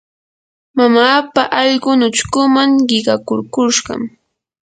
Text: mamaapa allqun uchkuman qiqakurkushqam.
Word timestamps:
mamaapa 0.77 1.41
allqun 1.61 1.99
uchkuman 2.09 2.71
qiqakurkushqam. 2.87 4.01